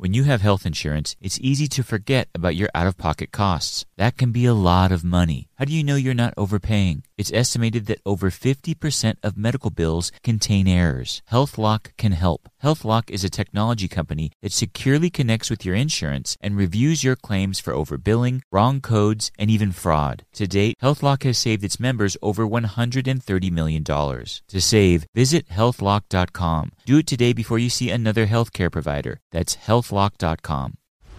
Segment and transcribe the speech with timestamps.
[0.00, 3.84] When you have health insurance, it's easy to forget about your out of pocket costs.
[3.98, 5.48] That can be a lot of money.
[5.56, 7.02] How do you know you're not overpaying?
[7.18, 11.20] It's estimated that over 50% of medical bills contain errors.
[11.30, 12.49] HealthLock can help.
[12.62, 17.58] HealthLock is a technology company that securely connects with your insurance and reviews your claims
[17.58, 20.24] for overbilling, wrong codes, and even fraud.
[20.34, 23.82] To date, HealthLock has saved its members over $130 million.
[23.84, 26.72] To save, visit healthlock.com.
[26.84, 29.20] Do it today before you see another healthcare provider.
[29.32, 30.79] That's healthlock.com.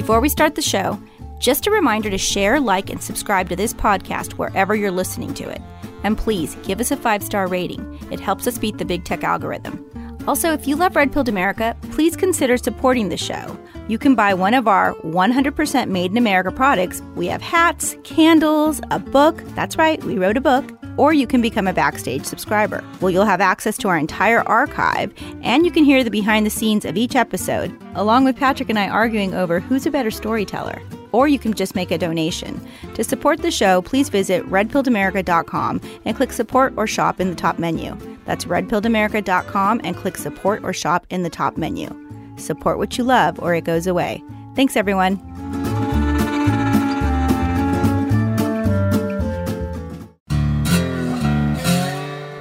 [0.00, 0.98] Before we start the show,
[1.38, 5.46] just a reminder to share, like, and subscribe to this podcast wherever you're listening to
[5.46, 5.60] it.
[6.04, 9.22] And please give us a five star rating, it helps us beat the big tech
[9.24, 9.84] algorithm.
[10.26, 13.58] Also, if you love Red Pilled America, please consider supporting the show.
[13.88, 17.02] You can buy one of our 100% made in America products.
[17.14, 19.36] We have hats, candles, a book.
[19.48, 20.79] That's right, we wrote a book.
[21.00, 22.84] Or you can become a Backstage subscriber.
[23.00, 26.50] Well, you'll have access to our entire archive, and you can hear the behind the
[26.50, 30.78] scenes of each episode, along with Patrick and I arguing over who's a better storyteller.
[31.12, 32.60] Or you can just make a donation.
[32.92, 37.58] To support the show, please visit redpilledamerica.com and click support or shop in the top
[37.58, 37.96] menu.
[38.26, 41.88] That's redpilledamerica.com and click support or shop in the top menu.
[42.36, 44.22] Support what you love or it goes away.
[44.54, 45.16] Thanks, everyone.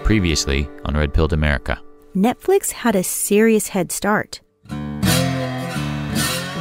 [0.09, 1.79] Previously on Red Pilled America.
[2.15, 4.41] Netflix had a serious head start.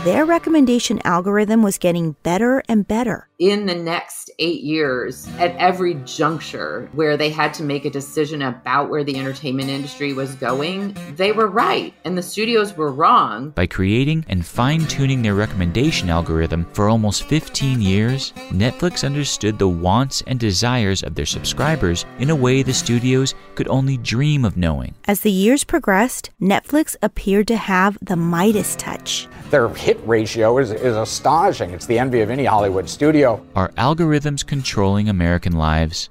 [0.08, 3.28] Their recommendation algorithm was getting better and better.
[3.38, 8.42] in the next eight years, at every juncture where they had to make a decision
[8.42, 13.50] about where the entertainment industry was going, they were right and the studios were wrong.
[13.50, 19.68] By creating and fine tuning their recommendation algorithm for almost 15 years, Netflix understood the
[19.68, 24.56] wants and desires of their subscribers in a way the studios could only dream of
[24.56, 24.94] knowing.
[25.06, 29.28] As the years progressed, Netflix appeared to have the Midas touch.
[29.50, 31.70] Their hit ratio is, is astonishing.
[31.70, 33.44] It's the envy of any Hollywood studio.
[33.54, 36.10] Are algorithms controlling American lives?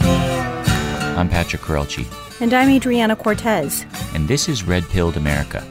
[0.00, 2.04] I'm Patrick Courrielche,
[2.40, 3.86] And I'm Adryana Cortez.
[4.14, 5.64] and this is Red Pilled America,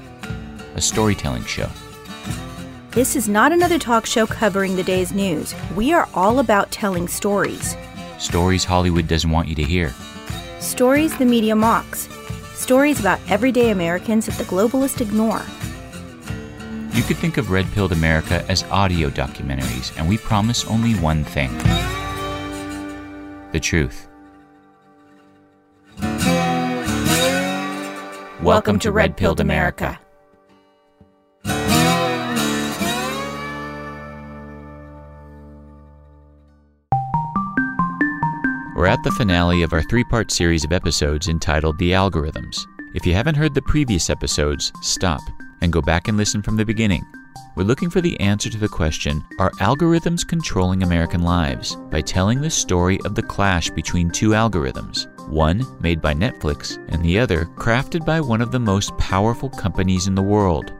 [0.75, 1.69] a storytelling show.
[2.91, 5.53] This is not another talk show covering the day's news.
[5.75, 7.75] We are all about telling stories.
[8.17, 9.93] Stories Hollywood doesn't want you to hear.
[10.59, 12.07] Stories the media mocks.
[12.55, 15.41] Stories about everyday Americans that the globalists ignore.
[16.95, 21.25] You could think of Red Pilled America as audio documentaries, and we promise only one
[21.25, 21.51] thing
[23.51, 24.07] the truth.
[28.41, 29.99] Welcome, to Red Pilled America.
[38.73, 42.57] We're at the finale of our three part series of episodes entitled The Algorithms.
[42.93, 45.19] If you haven't heard the previous episodes, stop
[45.65, 47.05] and go back and listen from the beginning.
[47.55, 51.75] We're looking for the answer to the question Are algorithms controlling American lives?
[51.89, 57.03] by telling the story of the clash between two algorithms, one made by Netflix and
[57.03, 60.73] the other crafted by one of the most powerful companies in the world.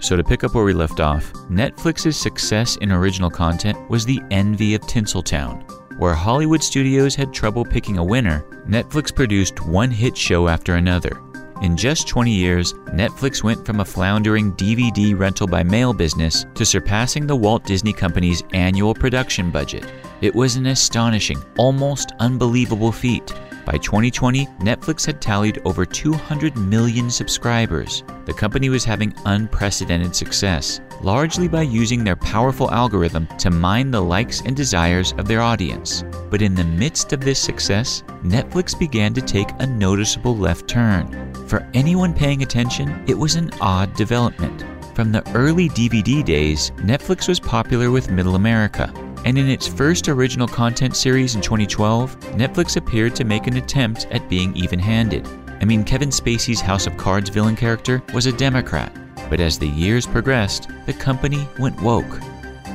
[0.00, 4.20] So, to pick up where we left off, Netflix's success in original content was the
[4.32, 5.62] envy of Tinseltown.
[5.98, 11.22] Where Hollywood studios had trouble picking a winner, Netflix produced one hit show after another.
[11.62, 16.64] In just 20 years, Netflix went from a floundering DVD rental by mail business to
[16.66, 19.86] surpassing the Walt Disney Company's annual production budget.
[20.22, 23.32] It was an astonishing, almost unbelievable feat.
[23.64, 28.02] By 2020, Netflix had tallied over 200 million subscribers.
[28.24, 34.00] The company was having unprecedented success, largely by using their powerful algorithm to mine the
[34.00, 36.04] likes and desires of their audience.
[36.30, 41.34] But in the midst of this success, Netflix began to take a noticeable left turn.
[41.46, 44.64] For anyone paying attention, it was an odd development.
[44.94, 48.92] From the early DVD days, Netflix was popular with middle America,
[49.24, 54.06] and in its first original content series in 2012, Netflix appeared to make an attempt
[54.10, 55.26] at being even handed.
[55.60, 58.92] I mean, Kevin Spacey's House of Cards villain character was a Democrat,
[59.32, 62.20] but as the years progressed, the company went woke.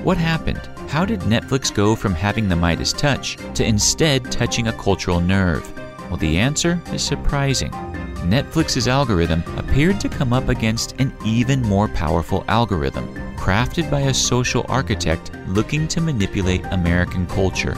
[0.04, 0.68] What happened?
[0.88, 5.72] How did Netflix go from having the Midas touch to instead touching a cultural nerve?
[6.10, 7.70] Well, the answer is surprising.
[8.26, 14.14] Netflix's algorithm appeared to come up against an even more powerful algorithm, crafted by a
[14.14, 17.76] social architect looking to manipulate American culture.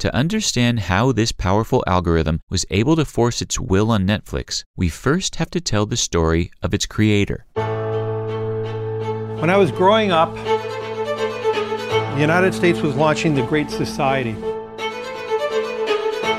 [0.00, 4.88] To understand how this powerful algorithm was able to force its will on Netflix, we
[4.88, 7.44] first have to tell the story of its creator.
[9.40, 14.32] When I was growing up, the United States was launching the Great Society,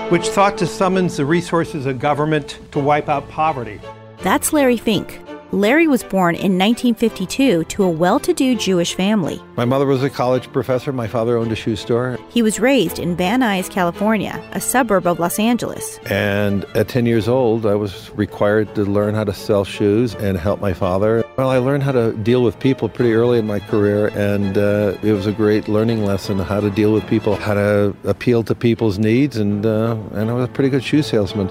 [0.10, 3.80] which sought to summons the resources of government to wipe out poverty.
[4.24, 5.22] That's Larry Fink.
[5.54, 9.42] Larry was born in 1952 to a well to do Jewish family.
[9.58, 10.94] My mother was a college professor.
[10.94, 12.18] My father owned a shoe store.
[12.30, 15.98] He was raised in Van Nuys, California, a suburb of Los Angeles.
[16.06, 20.38] And at 10 years old, I was required to learn how to sell shoes and
[20.38, 21.26] help my father.
[21.38, 24.96] Well, I learned how to deal with people pretty early in my career, and uh,
[25.04, 28.56] it was a great learning lesson how to deal with people, how to appeal to
[28.56, 31.50] people's needs, and, uh, and I was a pretty good shoe salesman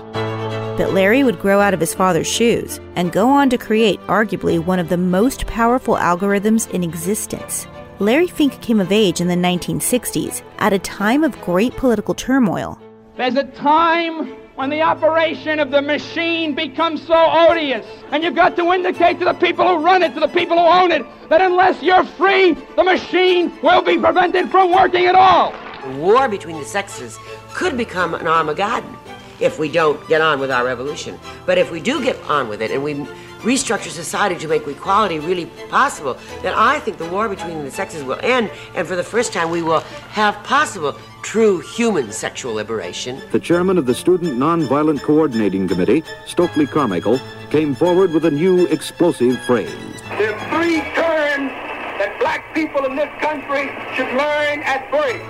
[0.81, 4.59] that Larry would grow out of his father's shoes and go on to create arguably
[4.59, 7.67] one of the most powerful algorithms in existence.
[7.99, 12.81] Larry Fink came of age in the 1960s at a time of great political turmoil.
[13.19, 18.57] There's a time when the operation of the machine becomes so odious, and you've got
[18.57, 21.43] to indicate to the people who run it, to the people who own it, that
[21.43, 25.53] unless you're free, the machine will be prevented from working at all.
[25.83, 27.19] The war between the sexes
[27.51, 28.97] could become an Armageddon
[29.41, 31.19] if we don't get on with our revolution.
[31.47, 32.95] But if we do get on with it and we
[33.41, 38.05] restructure society to make equality really possible, then I think the war between the sexes
[38.05, 43.23] will end, and for the first time we will have possible true human sexual liberation.
[43.33, 47.19] The chairman of the Student Nonviolent Coordinating Committee, Stokely Carmichael,
[47.51, 49.75] came forward with a new explosive phrase.
[50.19, 51.51] There are three terms
[51.99, 55.21] that black people in this country should learn at birth.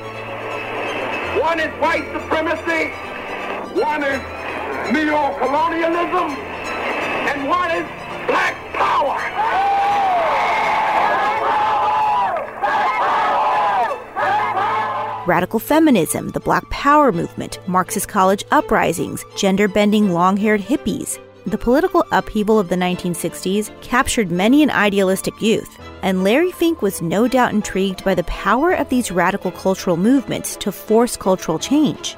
[1.40, 2.92] One is white supremacy,
[3.74, 4.20] one is
[4.92, 6.30] neo-colonialism,
[7.30, 7.86] and one is
[8.26, 9.16] black power.
[15.26, 21.20] Radical feminism, the Black Power movement, Marxist college uprisings, gender bending long haired hippies.
[21.46, 27.00] The political upheaval of the 1960s captured many an idealistic youth, and Larry Fink was
[27.00, 32.16] no doubt intrigued by the power of these radical cultural movements to force cultural change.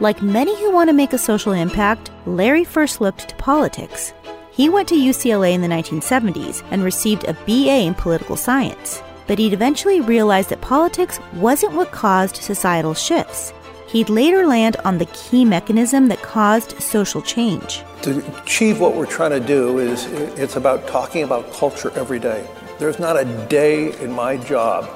[0.00, 4.12] Like many who want to make a social impact, Larry first looked to politics.
[4.50, 9.00] He went to UCLA in the 1970s and received a BA in political science.
[9.28, 13.52] But he'd eventually realized that politics wasn't what caused societal shifts.
[13.86, 17.84] He'd later land on the key mechanism that caused social change.
[18.02, 22.44] To achieve what we're trying to do is it's about talking about culture every day.
[22.80, 24.90] There's not a day in my job,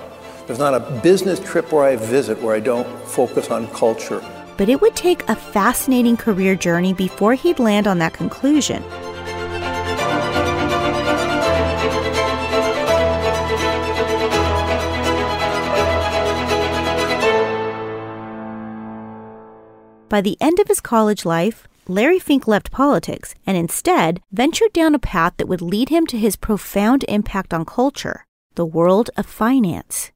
[0.48, 4.24] there's not a business trip where I visit where I don't focus on culture
[4.58, 8.82] but it would take a fascinating career journey before he'd land on that conclusion.
[20.10, 24.94] By the end of his college life, Larry Fink left politics and instead ventured down
[24.94, 29.24] a path that would lead him to his profound impact on culture the world of
[29.24, 30.10] finance.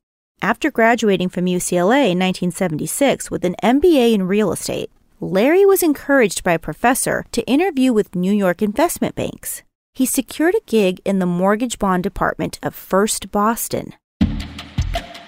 [0.44, 6.42] After graduating from UCLA in 1976 with an MBA in real estate, Larry was encouraged
[6.42, 9.62] by a professor to interview with New York investment banks.
[9.94, 13.94] He secured a gig in the mortgage bond department of First Boston.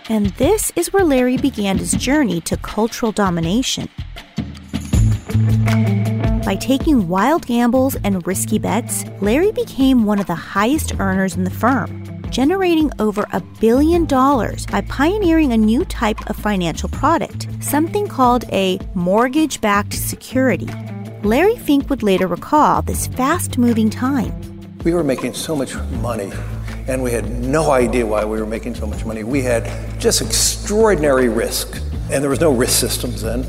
[0.09, 3.89] And this is where Larry began his journey to cultural domination.
[6.45, 11.45] By taking wild gambles and risky bets, Larry became one of the highest earners in
[11.45, 12.04] the firm
[12.35, 18.45] generating over a billion dollars by pioneering a new type of financial product, something called
[18.51, 20.69] a mortgage backed security.
[21.23, 24.35] Larry Fink would later recall this fast moving time.
[24.83, 26.33] We were making so much money,
[26.89, 29.23] and we had no idea why we were making so much money.
[29.23, 33.47] We had just extraordinary risk, and there was no risk systems then.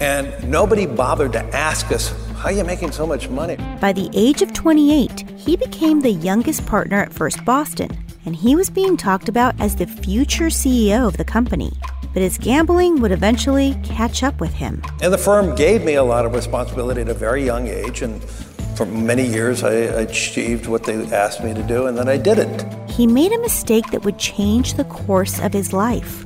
[0.00, 3.58] And nobody bothered to ask us, How are you making so much money?
[3.82, 7.90] By the age of 28, he became the youngest partner at First Boston,
[8.24, 11.70] and he was being talked about as the future CEO of the company
[12.12, 14.82] but his gambling would eventually catch up with him.
[15.00, 18.20] And the firm gave me a lot of responsibility at a very young age, and
[18.74, 22.38] for many years I achieved what they asked me to do, and then I did
[22.38, 22.90] it.
[22.90, 26.24] He made a mistake that would change the course of his life.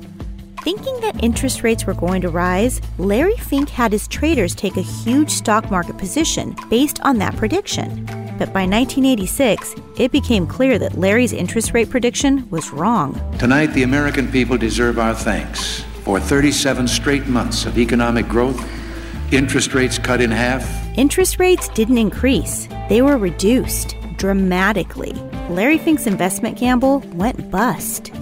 [0.64, 4.80] Thinking that interest rates were going to rise, Larry Fink had his traders take a
[4.80, 8.06] huge stock market position based on that prediction.
[8.38, 13.12] But by 1986, it became clear that Larry's interest rate prediction was wrong.
[13.38, 18.58] Tonight, the American people deserve our thanks for 37 straight months of economic growth,
[19.34, 20.66] interest rates cut in half.
[20.96, 25.12] Interest rates didn't increase, they were reduced dramatically.
[25.50, 28.12] Larry Fink's investment gamble went bust.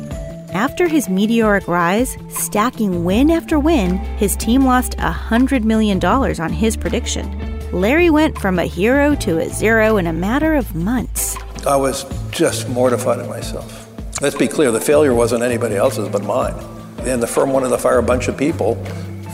[0.53, 6.77] After his meteoric rise, stacking win after win, his team lost $100 million on his
[6.77, 7.71] prediction.
[7.73, 11.39] Larry went from a hero to a zero in a matter of months.
[11.67, 13.89] I was just mortified at myself.
[14.21, 16.55] Let's be clear the failure wasn't anybody else's but mine.
[16.99, 18.75] And the firm wanted to fire a bunch of people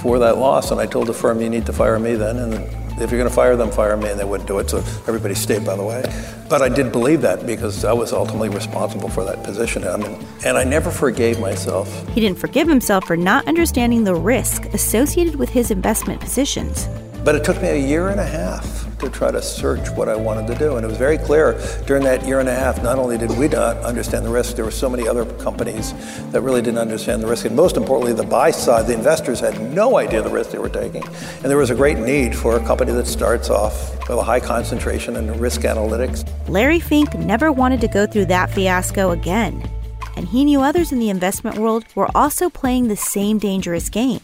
[0.01, 2.88] for that loss, and I told the firm, you need to fire me then, and
[3.01, 5.35] if you're going to fire them, fire me, and they wouldn't do it, so everybody
[5.35, 6.03] stayed, by the way.
[6.49, 9.87] But I did believe that because I was ultimately responsible for that position.
[9.87, 12.09] I mean, and I never forgave myself.
[12.09, 16.89] He didn't forgive himself for not understanding the risk associated with his investment positions.
[17.25, 20.17] But it took me a year and a half to try to search what I
[20.17, 20.77] wanted to do.
[20.77, 23.49] And it was very clear during that year and a half, not only did we
[23.49, 25.93] not understand the risk, there were so many other companies
[26.33, 27.45] that really didn't understand the risk.
[27.45, 30.69] And most importantly, the buy side, the investors had no idea the risk they were
[30.69, 31.05] taking.
[31.05, 34.41] And there was a great need for a company that starts off with a high
[34.41, 36.29] concentration in risk analytics.
[36.49, 39.69] Larry Fink never wanted to go through that fiasco again.
[40.17, 44.21] And he knew others in the investment world were also playing the same dangerous game.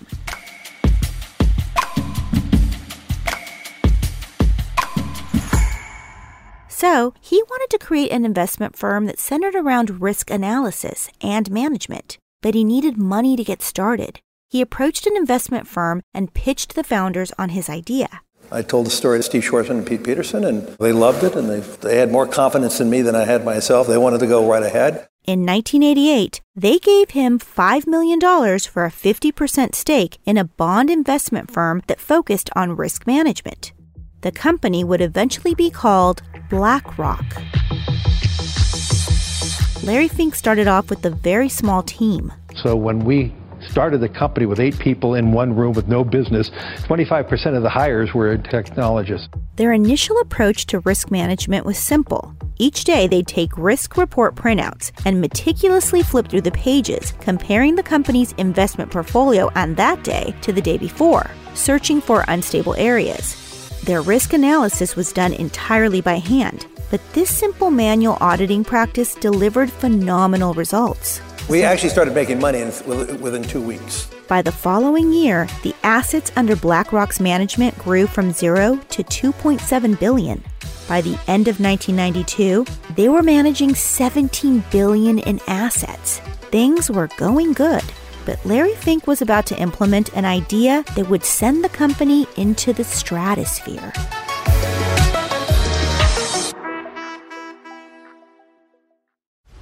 [6.84, 12.18] So, he wanted to create an investment firm that centered around risk analysis and management,
[12.42, 14.20] but he needed money to get started.
[14.50, 18.20] He approached an investment firm and pitched the founders on his idea.
[18.52, 21.48] I told the story to Steve Schwarzman and Pete Peterson, and they loved it, and
[21.48, 23.86] they, they had more confidence in me than I had myself.
[23.86, 25.08] They wanted to go right ahead.
[25.24, 31.50] In 1988, they gave him $5 million for a 50% stake in a bond investment
[31.50, 33.72] firm that focused on risk management.
[34.20, 36.22] The company would eventually be called
[36.54, 37.42] BlackRock.
[39.82, 42.32] Larry Fink started off with a very small team.
[42.54, 43.34] So when we
[43.70, 46.50] started the company with eight people in one room with no business,
[46.84, 49.26] 25% of the hires were technologists.
[49.56, 52.32] Their initial approach to risk management was simple.
[52.56, 57.82] Each day, they'd take risk report printouts and meticulously flip through the pages, comparing the
[57.82, 63.43] company's investment portfolio on that day to the day before, searching for unstable areas.
[63.84, 69.70] Their risk analysis was done entirely by hand, but this simple manual auditing practice delivered
[69.70, 71.20] phenomenal results.
[71.50, 72.68] We actually started making money in,
[73.20, 74.08] within two weeks.
[74.26, 80.42] By the following year, the assets under BlackRock's management grew from zero to 2.7 billion.
[80.88, 82.64] By the end of 1992,
[82.94, 86.20] they were managing 17 billion in assets.
[86.50, 87.84] Things were going good.
[88.24, 92.72] But Larry Fink was about to implement an idea that would send the company into
[92.72, 93.92] the stratosphere.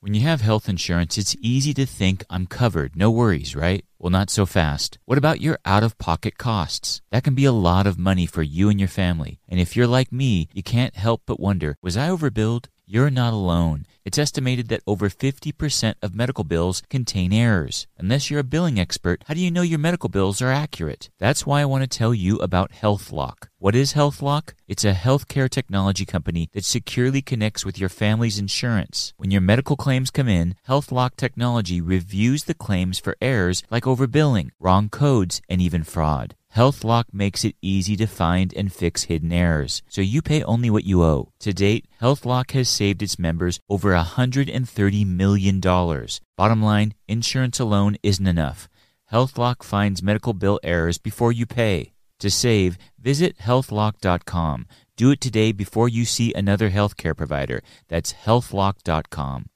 [0.00, 3.84] When you have health insurance, it's easy to think I'm covered, no worries, right?
[3.98, 4.96] Well, not so fast.
[5.06, 7.02] What about your out of pocket costs?
[7.10, 9.40] That can be a lot of money for you and your family.
[9.48, 12.66] And if you're like me, you can't help but wonder was I overbilled?
[12.90, 13.84] You're not alone.
[14.06, 17.86] It's estimated that over 50% of medical bills contain errors.
[17.98, 21.10] Unless you're a billing expert, how do you know your medical bills are accurate?
[21.18, 23.48] That's why I want to tell you about HealthLock.
[23.58, 24.54] What is HealthLock?
[24.66, 29.12] It's a healthcare technology company that securely connects with your family's insurance.
[29.18, 34.48] When your medical claims come in, HealthLock technology reviews the claims for errors like overbilling,
[34.58, 36.36] wrong codes, and even fraud.
[36.56, 40.84] HealthLock makes it easy to find and fix hidden errors, so you pay only what
[40.84, 41.32] you owe.
[41.40, 45.60] To date, HealthLock has saved its members over $130 million.
[45.60, 48.68] Bottom line, insurance alone isn't enough.
[49.12, 51.92] HealthLock finds medical bill errors before you pay.
[52.20, 54.66] To save, visit healthlock.com.
[54.96, 57.62] Do it today before you see another healthcare provider.
[57.88, 59.46] That's healthlock.com.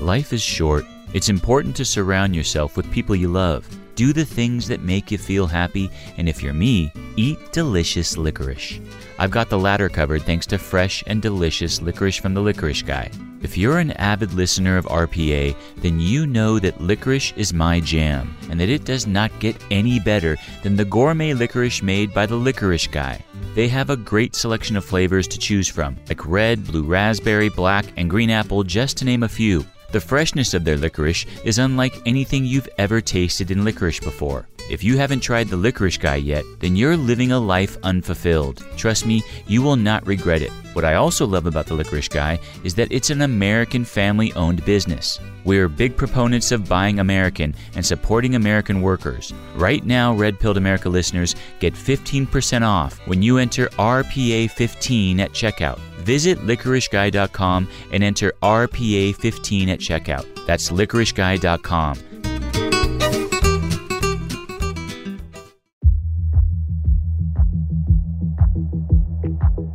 [0.00, 0.86] Life is short.
[1.12, 3.66] It's important to surround yourself with people you love.
[3.96, 8.80] Do the things that make you feel happy, and if you're me, eat delicious licorice.
[9.18, 13.10] I've got the latter covered thanks to fresh and delicious licorice from the Licorice Guy.
[13.42, 18.36] If you're an avid listener of RPA, then you know that licorice is my jam,
[18.48, 22.36] and that it does not get any better than the gourmet licorice made by the
[22.36, 23.20] Licorice Guy.
[23.56, 27.86] They have a great selection of flavors to choose from, like red, blue raspberry, black,
[27.96, 29.66] and green apple, just to name a few.
[29.92, 34.46] The freshness of their licorice is unlike anything you've ever tasted in licorice before.
[34.70, 38.64] If you haven't tried the Licorice Guy yet, then you're living a life unfulfilled.
[38.76, 40.52] Trust me, you will not regret it.
[40.74, 44.64] What I also love about the Licorice Guy is that it's an American family owned
[44.64, 45.18] business.
[45.44, 49.34] We're big proponents of buying American and supporting American workers.
[49.56, 55.78] Right now, Red Pilled America listeners get 15% off when you enter RPA15 at checkout.
[56.04, 60.46] Visit licoriceguy.com and enter RPA15 at checkout.
[60.46, 62.09] That's licoriceguy.com.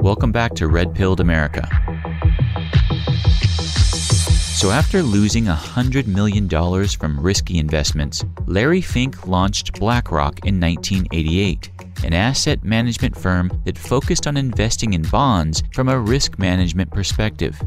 [0.06, 1.68] Welcome back to Red Pilled America.
[4.54, 6.48] So, after losing $100 million
[6.90, 11.72] from risky investments, Larry Fink launched BlackRock in 1988,
[12.04, 17.60] an asset management firm that focused on investing in bonds from a risk management perspective.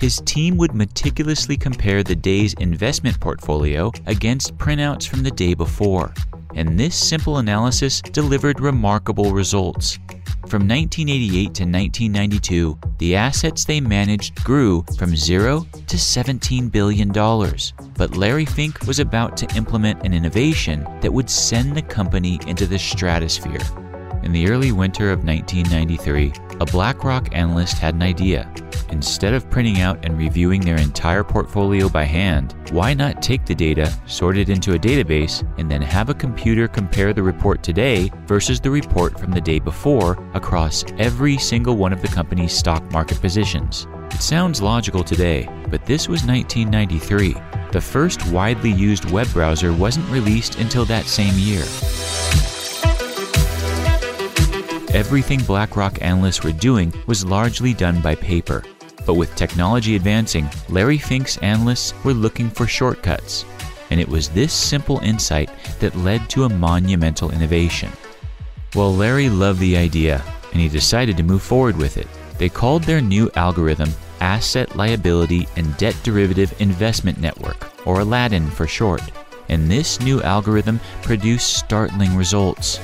[0.00, 6.12] His team would meticulously compare the day's investment portfolio against printouts from the day before,
[6.54, 9.98] and this simple analysis delivered remarkable results.
[10.48, 17.08] From 1988 to 1992, the assets they managed grew from zero to $17 billion.
[17.08, 22.66] But Larry Fink was about to implement an innovation that would send the company into
[22.66, 23.60] the stratosphere.
[24.22, 28.52] In the early winter of 1993, a BlackRock analyst had an idea.
[28.90, 33.54] Instead of printing out and reviewing their entire portfolio by hand, why not take the
[33.54, 38.10] data, sort it into a database, and then have a computer compare the report today
[38.26, 42.88] versus the report from the day before across every single one of the company's stock
[42.92, 43.86] market positions?
[44.12, 47.34] It sounds logical today, but this was 1993.
[47.72, 51.64] The first widely used web browser wasn't released until that same year.
[54.94, 58.62] Everything BlackRock analysts were doing was largely done by paper.
[59.04, 63.44] But with technology advancing, Larry Fink's analysts were looking for shortcuts.
[63.90, 67.90] And it was this simple insight that led to a monumental innovation.
[68.76, 72.06] Well, Larry loved the idea, and he decided to move forward with it.
[72.38, 78.68] They called their new algorithm Asset Liability and Debt Derivative Investment Network, or Aladdin for
[78.68, 79.02] short.
[79.48, 82.78] And this new algorithm produced startling results.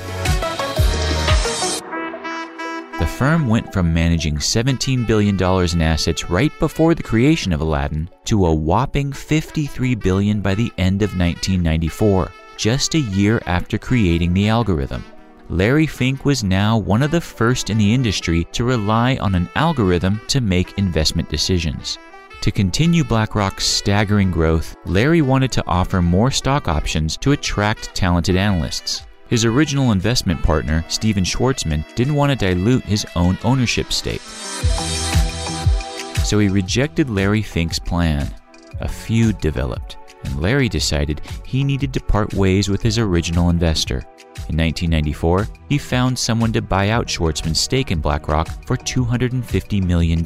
[3.01, 8.07] The firm went from managing $17 billion in assets right before the creation of Aladdin
[8.25, 14.35] to a whopping 53 billion by the end of 1994, just a year after creating
[14.35, 15.03] the algorithm.
[15.49, 19.49] Larry Fink was now one of the first in the industry to rely on an
[19.55, 21.97] algorithm to make investment decisions.
[22.41, 28.35] To continue BlackRock's staggering growth, Larry wanted to offer more stock options to attract talented
[28.35, 29.01] analysts.
[29.31, 34.19] His original investment partner, Steven Schwarzman, didn't want to dilute his own ownership stake.
[36.25, 38.29] So he rejected Larry Fink's plan.
[38.81, 43.99] A feud developed, and Larry decided he needed to part ways with his original investor.
[44.49, 50.21] In 1994, he found someone to buy out Schwarzman's stake in BlackRock for $250 million.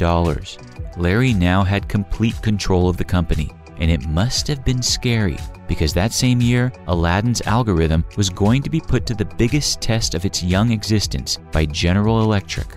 [0.97, 5.93] Larry now had complete control of the company, and it must have been scary because
[5.93, 10.25] that same year, Aladdin's algorithm was going to be put to the biggest test of
[10.25, 12.67] its young existence by General Electric.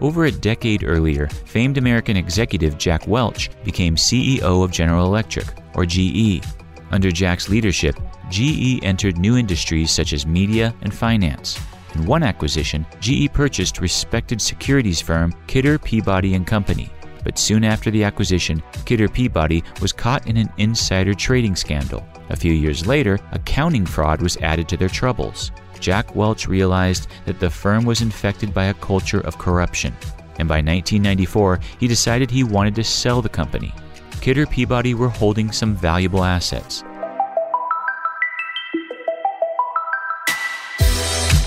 [0.00, 5.86] Over a decade earlier, famed American executive Jack Welch became CEO of General Electric, or
[5.86, 6.42] GE.
[6.90, 7.96] Under Jack's leadership,
[8.30, 11.58] GE entered new industries such as media and finance.
[11.94, 16.90] In one acquisition, GE purchased respected securities firm Kidder Peabody and Company.
[17.24, 22.06] But soon after the acquisition, Kidder Peabody was caught in an insider trading scandal.
[22.28, 25.50] A few years later, accounting fraud was added to their troubles.
[25.80, 29.94] Jack Welch realized that the firm was infected by a culture of corruption,
[30.38, 33.72] and by 1994, he decided he wanted to sell the company.
[34.20, 36.84] Kidder Peabody were holding some valuable assets.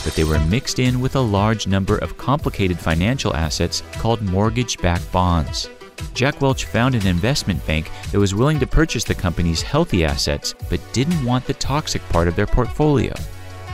[0.07, 4.77] But they were mixed in with a large number of complicated financial assets called mortgage
[4.77, 5.69] backed bonds.
[6.13, 10.55] Jack Welch found an investment bank that was willing to purchase the company's healthy assets
[10.69, 13.13] but didn't want the toxic part of their portfolio.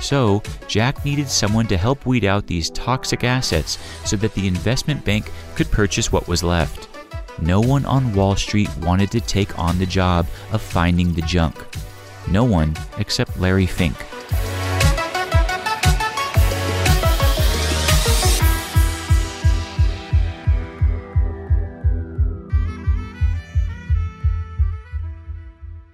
[0.02, 5.06] So, Jack needed someone to help weed out these toxic assets so that the investment
[5.06, 6.90] bank could purchase what was left.
[7.44, 11.64] No one on Wall Street wanted to take on the job of finding the junk.
[12.28, 13.96] No one except Larry Fink.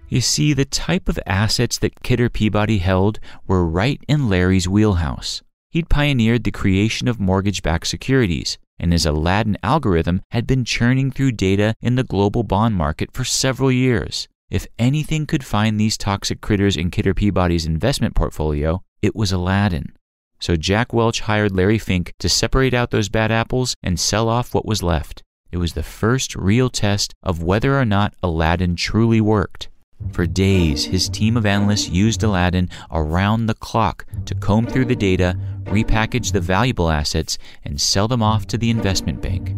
[0.09, 5.43] You see, the type of assets that Kidder Peabody held were right in Larry's wheelhouse.
[5.69, 11.11] He'd pioneered the creation of mortgage backed securities, and his Aladdin algorithm had been churning
[11.11, 14.27] through data in the global bond market for several years.
[14.49, 19.93] If anything could find these toxic critters in Kidder Peabody's investment portfolio, it was Aladdin.
[20.39, 24.55] So Jack Welch hired Larry Fink to separate out those bad apples and sell off
[24.55, 25.21] what was left.
[25.51, 29.69] It was the first real test of whether or not Aladdin truly worked.
[30.11, 34.95] For days, his team of analysts used Aladdin around the clock to comb through the
[34.95, 39.55] data, repackage the valuable assets, and sell them off to the investment bank.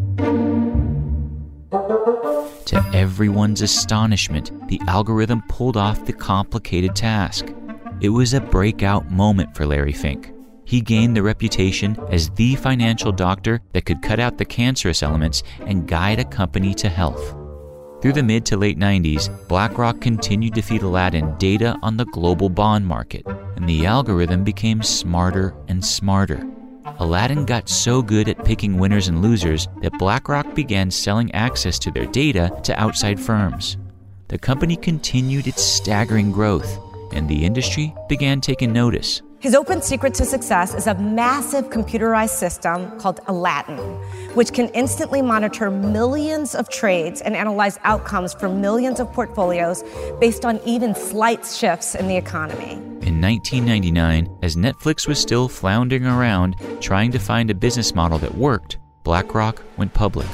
[2.65, 7.53] To everyone's astonishment, the algorithm pulled off the complicated task.
[8.01, 10.31] It was a breakout moment for Larry Fink.
[10.65, 15.43] He gained the reputation as the financial doctor that could cut out the cancerous elements
[15.65, 17.35] and guide a company to health.
[18.01, 22.49] Through the mid to late 90s, BlackRock continued to feed Aladdin data on the global
[22.49, 26.43] bond market, and the algorithm became smarter and smarter.
[26.97, 31.91] Aladdin got so good at picking winners and losers that BlackRock began selling access to
[31.91, 33.77] their data to outside firms.
[34.29, 36.79] The company continued its staggering growth,
[37.13, 39.21] and the industry began taking notice.
[39.41, 43.79] His open secret to success is a massive computerized system called Aladdin,
[44.35, 49.83] which can instantly monitor millions of trades and analyze outcomes for millions of portfolios
[50.19, 52.73] based on even slight shifts in the economy.
[53.01, 58.35] In 1999, as Netflix was still floundering around trying to find a business model that
[58.35, 60.27] worked, BlackRock went public.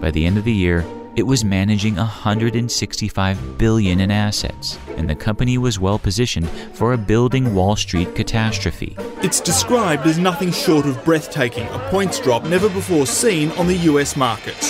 [0.00, 0.84] By the end of the year,
[1.16, 6.98] it was managing 165 billion in assets, and the company was well positioned for a
[6.98, 8.94] building Wall Street catastrophe.
[9.22, 13.76] It's described as nothing short of breathtaking, a points drop never before seen on the
[13.90, 14.68] US markets.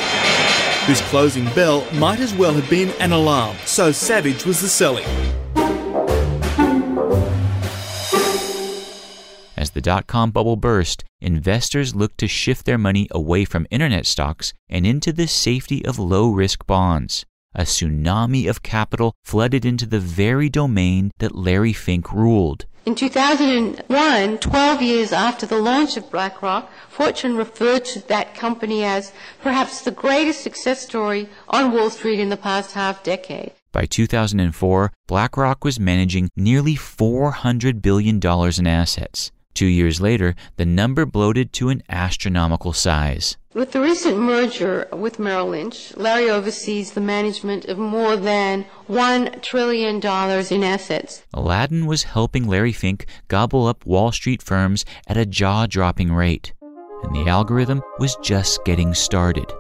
[0.87, 5.07] This closing bell might as well have been an alarm, so savage was the selling.
[9.87, 14.85] Dot com bubble burst, investors looked to shift their money away from internet stocks and
[14.85, 17.25] into the safety of low risk bonds.
[17.55, 24.39] A tsunami of capital flooded into the very domain that Larry Fink ruled In 2001,
[24.39, 29.93] 12 years after the launch of BlackRock, Fortune referred to that company as perhaps the
[29.93, 33.53] greatest success story on Wall Street in the past half decade.
[33.71, 39.31] By 2004, BlackRock was managing nearly $400 billion in assets.
[39.57, 43.39] Two years later, the number bloated to an astronomical size.
[43.55, 49.41] With the recent merger with Merrill Lynch, Larry oversees the management of more than $1
[49.41, 51.25] trillion in assets.
[51.33, 56.53] Aladdin was helping Larry Fink gobble up Wall Street firms at a jaw dropping rate.
[57.05, 59.51] And the algorithm was just getting started.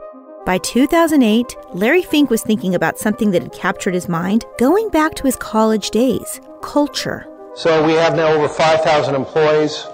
[0.45, 5.15] By 2008, Larry Fink was thinking about something that had captured his mind going back
[5.15, 7.27] to his college days culture.
[7.57, 9.87] So we have now over 5,000 employees.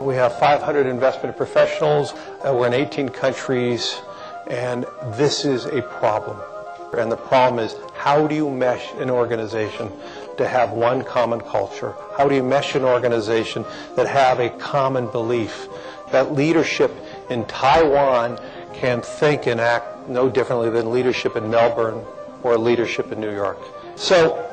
[0.00, 2.12] We have 500 investment professionals.
[2.12, 4.00] Uh, we're in 18 countries,
[4.50, 4.84] and
[5.16, 6.36] this is a problem.
[6.98, 9.92] And the problem is how do you mesh an organization
[10.38, 11.94] to have one common culture?
[12.18, 15.68] How do you mesh an organization that have a common belief?
[16.10, 16.90] That leadership
[17.30, 18.40] in Taiwan
[18.72, 22.04] can think and act no differently than leadership in Melbourne
[22.42, 23.60] or leadership in New York.
[23.94, 24.50] So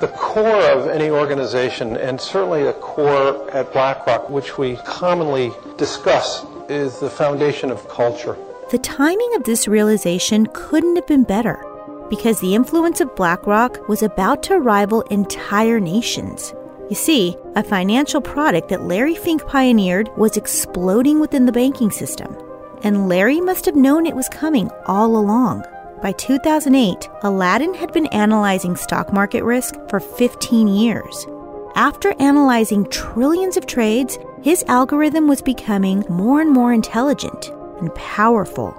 [0.00, 6.44] the core of any organization, and certainly the core at BlackRock, which we commonly discuss,
[6.68, 8.36] is the foundation of culture.
[8.70, 11.64] The timing of this realization couldn't have been better
[12.10, 16.54] because the influence of BlackRock was about to rival entire nations.
[16.88, 22.34] You see, a financial product that Larry Fink pioneered was exploding within the banking system
[22.82, 25.64] and Larry must have known it was coming all along.
[26.02, 31.26] By 2008, Aladdin had been analyzing stock market risk for 15 years.
[31.74, 37.48] After analyzing trillions of trades, his algorithm was becoming more and more intelligent
[37.80, 38.74] and powerful.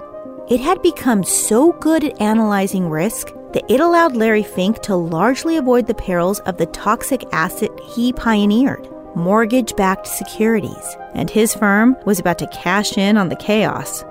[0.48, 5.56] It had become so good at analyzing risk that it allowed Larry Fink to largely
[5.56, 11.96] avoid the perils of the toxic asset he pioneered mortgage backed securities, and his firm
[12.06, 14.04] was about to cash in on the chaos.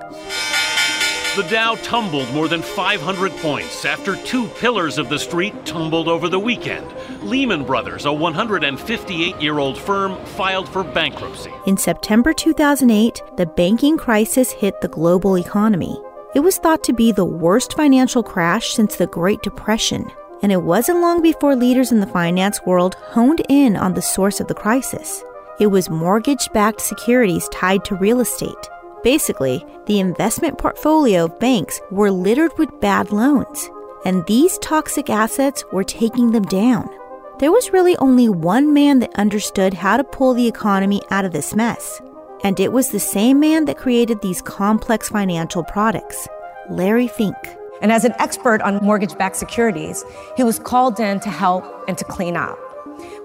[1.36, 6.28] The Dow tumbled more than 500 points after two pillars of the street tumbled over
[6.28, 6.86] the weekend.
[7.22, 11.52] Lehman Brothers, a 158 year old firm, filed for bankruptcy.
[11.66, 15.96] In September 2008, the banking crisis hit the global economy.
[16.34, 20.10] It was thought to be the worst financial crash since the Great Depression
[20.42, 24.40] and it wasn't long before leaders in the finance world honed in on the source
[24.40, 25.22] of the crisis.
[25.58, 28.70] It was mortgage backed securities tied to real estate.
[29.02, 33.70] Basically, the investment portfolio of banks were littered with bad loans,
[34.04, 36.88] and these toxic assets were taking them down.
[37.38, 41.32] There was really only one man that understood how to pull the economy out of
[41.32, 42.02] this mess,
[42.44, 46.28] and it was the same man that created these complex financial products
[46.68, 47.36] Larry Fink.
[47.80, 50.04] And as an expert on mortgage backed securities,
[50.36, 52.58] he was called in to help and to clean up.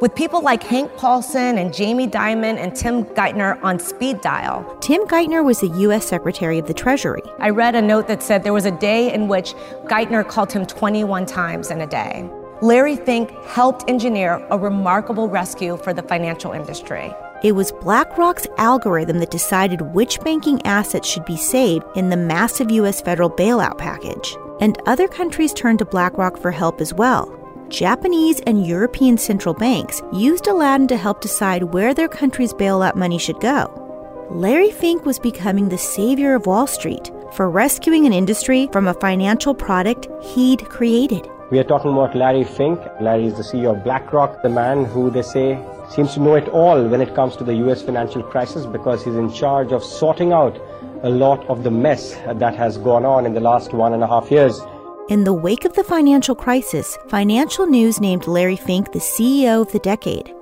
[0.01, 4.77] With people like Hank Paulson and Jamie Dimon and Tim Geithner on speed dial.
[4.81, 6.05] Tim Geithner was the U.S.
[6.05, 7.21] Secretary of the Treasury.
[7.39, 9.53] I read a note that said there was a day in which
[9.85, 12.29] Geithner called him 21 times in a day.
[12.61, 17.13] Larry Fink helped engineer a remarkable rescue for the financial industry.
[17.43, 22.71] It was BlackRock's algorithm that decided which banking assets should be saved in the massive
[22.71, 23.01] U.S.
[23.01, 27.44] federal bailout package and other countries turned to BlackRock for help as well.
[27.69, 33.17] Japanese and European central banks used Aladdin to help decide where their country's bailout money
[33.17, 33.81] should go.
[34.29, 38.93] Larry Fink was becoming the savior of Wall Street for rescuing an industry from a
[38.93, 41.27] financial product he'd created.
[41.49, 42.79] We are talking about Larry Fink.
[43.01, 46.47] Larry is the CEO of BlackRock, the man who they say seems to know it
[46.49, 50.33] all when it comes to the US financial crisis because he's in charge of sorting
[50.33, 50.55] out
[51.03, 54.07] a lot of the mess that has gone on in the last one and a
[54.07, 54.61] half years.
[55.07, 59.71] In the wake of the financial crisis, Financial News named Larry Fink the CEO of
[59.71, 60.33] the decade.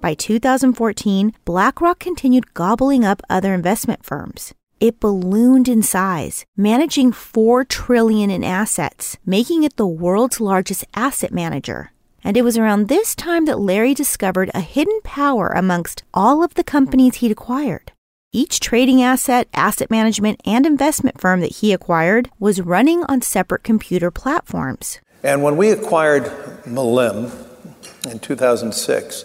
[0.00, 4.52] By 2014, BlackRock continued gobbling up other investment firms.
[4.80, 11.32] It ballooned in size, managing 4 trillion in assets, making it the world's largest asset
[11.32, 11.92] manager.
[12.24, 16.54] And it was around this time that Larry discovered a hidden power amongst all of
[16.54, 17.91] the companies he'd acquired.
[18.34, 23.62] Each trading asset, asset management, and investment firm that he acquired was running on separate
[23.62, 25.00] computer platforms.
[25.22, 26.24] And when we acquired
[26.64, 27.30] MLIM
[28.10, 29.24] in 2006,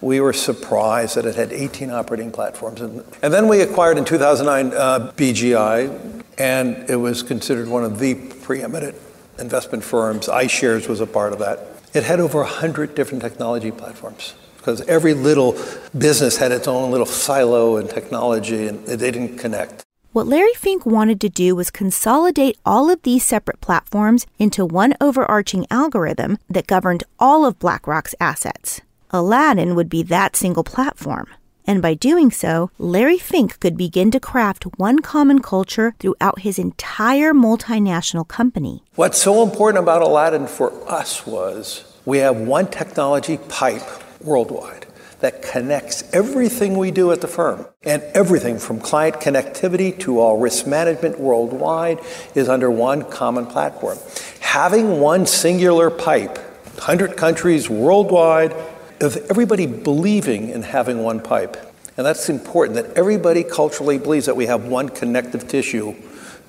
[0.00, 2.80] we were surprised that it had 18 operating platforms.
[2.80, 7.98] And, and then we acquired in 2009 uh, BGI, and it was considered one of
[7.98, 8.96] the preeminent
[9.38, 10.28] investment firms.
[10.28, 11.58] iShares was a part of that.
[11.92, 14.32] It had over 100 different technology platforms
[14.66, 15.56] because every little
[15.96, 19.84] business had its own little silo and technology and they didn't connect.
[20.12, 24.94] What Larry Fink wanted to do was consolidate all of these separate platforms into one
[25.00, 28.80] overarching algorithm that governed all of BlackRock's assets.
[29.10, 31.28] Aladdin would be that single platform.
[31.64, 36.58] And by doing so, Larry Fink could begin to craft one common culture throughout his
[36.58, 38.82] entire multinational company.
[38.96, 44.86] What's so important about Aladdin for us was we have one technology pipe worldwide
[45.20, 47.66] that connects everything we do at the firm.
[47.84, 52.00] And everything from client connectivity to all risk management worldwide
[52.34, 53.98] is under one common platform.
[54.40, 56.36] Having one singular pipe,
[56.76, 58.52] 100 countries worldwide,
[59.00, 61.56] of everybody believing in having one pipe.
[61.96, 65.94] And that's important that everybody culturally believes that we have one connective tissue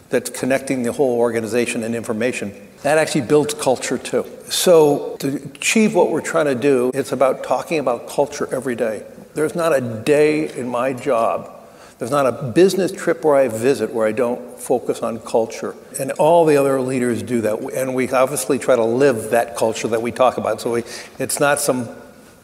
[0.09, 2.53] that's connecting the whole organization and information.
[2.83, 4.25] That actually builds culture too.
[4.49, 9.03] So, to achieve what we're trying to do, it's about talking about culture every day.
[9.33, 11.51] There's not a day in my job,
[11.99, 15.75] there's not a business trip where I visit where I don't focus on culture.
[15.99, 17.59] And all the other leaders do that.
[17.73, 20.61] And we obviously try to live that culture that we talk about.
[20.61, 20.83] So, we,
[21.19, 21.89] it's not some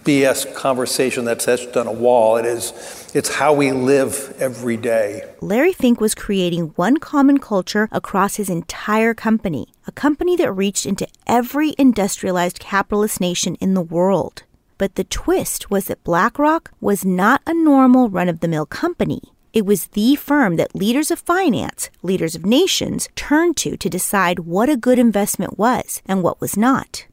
[0.03, 2.37] BS conversation that's etched on a wall.
[2.37, 5.23] It is it's how we live every day.
[5.39, 10.85] Larry Fink was creating one common culture across his entire company, a company that reached
[10.85, 14.43] into every industrialized capitalist nation in the world.
[14.77, 19.21] But the twist was that BlackRock was not a normal run of the mill company.
[19.53, 24.39] It was the firm that leaders of finance, leaders of nations, turned to to decide
[24.39, 27.05] what a good investment was and what was not.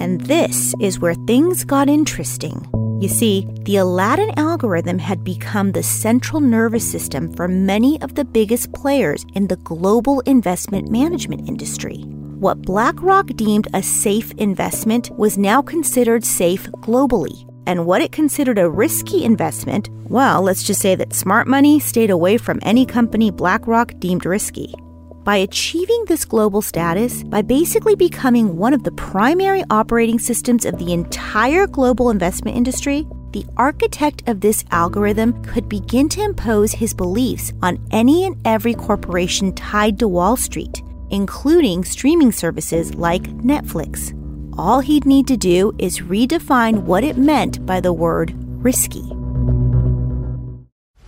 [0.00, 2.68] And this is where things got interesting.
[3.00, 8.24] You see, the Aladdin algorithm had become the central nervous system for many of the
[8.24, 11.98] biggest players in the global investment management industry.
[12.38, 17.48] What BlackRock deemed a safe investment was now considered safe globally.
[17.66, 22.10] And what it considered a risky investment, well, let's just say that smart money stayed
[22.10, 24.74] away from any company BlackRock deemed risky.
[25.24, 30.78] By achieving this global status, by basically becoming one of the primary operating systems of
[30.78, 36.92] the entire global investment industry, the architect of this algorithm could begin to impose his
[36.92, 44.12] beliefs on any and every corporation tied to Wall Street, including streaming services like Netflix.
[44.58, 49.10] All he'd need to do is redefine what it meant by the word risky.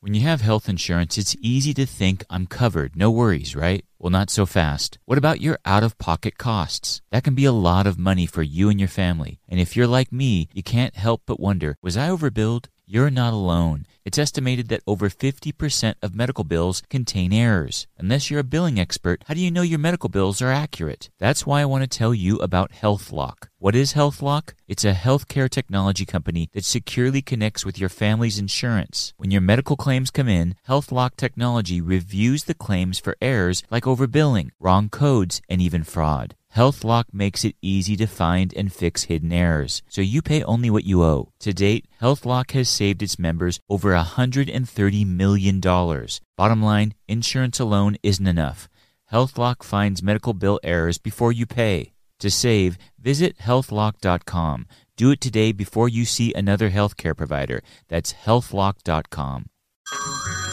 [0.00, 3.84] When you have health insurance, it's easy to think I'm covered, no worries, right?
[3.98, 4.96] Well, not so fast.
[5.06, 7.02] What about your out of pocket costs?
[7.10, 9.40] That can be a lot of money for you and your family.
[9.48, 12.66] And if you're like me, you can't help but wonder was I overbilled?
[12.90, 13.84] You're not alone.
[14.06, 17.86] It's estimated that over 50% of medical bills contain errors.
[17.98, 21.10] Unless you're a billing expert, how do you know your medical bills are accurate?
[21.18, 23.48] That's why I want to tell you about HealthLock.
[23.58, 24.54] What is HealthLock?
[24.66, 29.12] It's a healthcare technology company that securely connects with your family's insurance.
[29.18, 34.48] When your medical claims come in, HealthLock technology reviews the claims for errors like overbilling,
[34.58, 36.36] wrong codes, and even fraud.
[36.58, 40.82] HealthLock makes it easy to find and fix hidden errors, so you pay only what
[40.82, 41.30] you owe.
[41.38, 45.60] To date, HealthLock has saved its members over $130 million.
[45.60, 48.68] Bottom line, insurance alone isn't enough.
[49.12, 51.92] HealthLock finds medical bill errors before you pay.
[52.18, 54.66] To save, visit healthlock.com.
[54.96, 57.62] Do it today before you see another healthcare provider.
[57.86, 59.46] That's healthlock.com.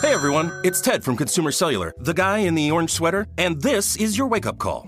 [0.03, 3.95] Hey everyone, it's Ted from Consumer Cellular, the guy in the orange sweater, and this
[3.95, 4.87] is your wake up call.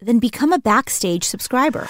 [0.00, 1.88] Then become a Backstage subscriber.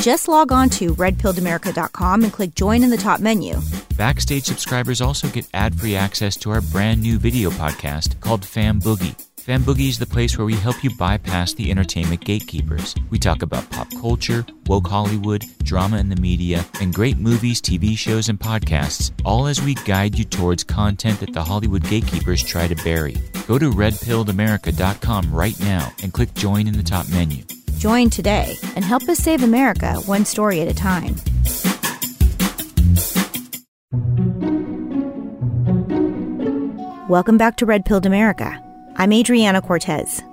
[0.00, 3.56] Just log on to redpilledamerica.com and click join in the top menu.
[3.96, 8.80] Backstage subscribers also get ad free access to our brand new video podcast called Fam
[8.80, 9.27] Boogie.
[9.48, 12.94] Fam Boogie is the place where we help you bypass the entertainment gatekeepers.
[13.08, 17.96] We talk about pop culture, woke Hollywood, drama in the media, and great movies, TV
[17.96, 22.68] shows, and podcasts, all as we guide you towards content that the Hollywood gatekeepers try
[22.68, 23.16] to bury.
[23.46, 27.42] Go to redpilledamerica.com right now and click join in the top menu.
[27.78, 31.16] Join today and help us save America one story at a time.
[37.08, 38.62] Welcome back to Red Pilled America.
[39.00, 40.24] I'm Adryana Cortez.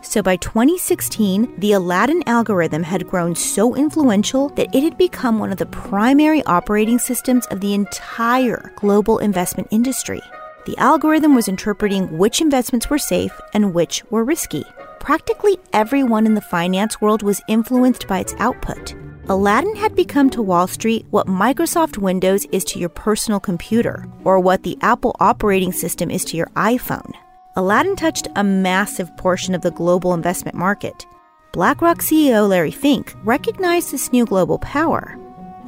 [0.00, 5.52] So by 2016, the Aladdin algorithm had grown so influential that it had become one
[5.52, 10.20] of the primary operating systems of the entire global investment industry.
[10.66, 14.64] The algorithm was interpreting which investments were safe and which were risky.
[14.98, 18.96] Practically everyone in the finance world was influenced by its output.
[19.28, 24.40] Aladdin had become to Wall Street what Microsoft Windows is to your personal computer, or
[24.40, 27.12] what the Apple operating system is to your iPhone.
[27.54, 31.06] Aladdin touched a massive portion of the global investment market.
[31.52, 35.18] BlackRock CEO Larry Fink recognized this new global power,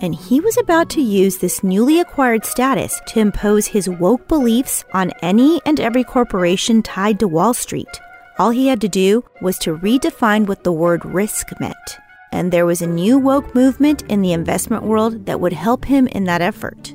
[0.01, 4.83] and he was about to use this newly acquired status to impose his woke beliefs
[4.95, 8.01] on any and every corporation tied to Wall Street.
[8.39, 11.99] All he had to do was to redefine what the word risk meant.
[12.33, 16.07] And there was a new woke movement in the investment world that would help him
[16.09, 16.95] in that effort.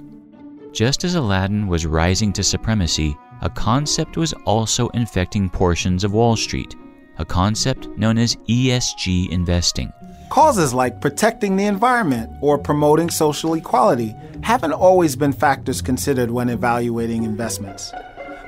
[0.72, 6.36] Just as Aladdin was rising to supremacy, a concept was also infecting portions of Wall
[6.36, 6.76] Street,
[7.18, 9.92] a concept known as ESG investing.
[10.30, 16.50] Causes like protecting the environment or promoting social equality haven't always been factors considered when
[16.50, 17.92] evaluating investments.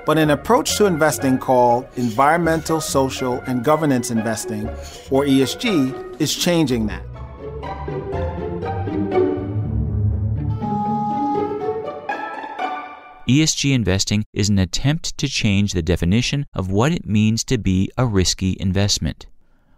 [0.06, 4.68] But an approach to investing called environmental, social, and governance investing,
[5.10, 8.31] or ESG, is changing that.
[13.32, 17.90] ESG investing is an attempt to change the definition of what it means to be
[17.98, 19.26] a risky investment.